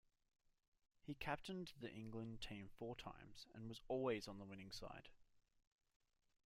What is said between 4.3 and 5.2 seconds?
the winning side.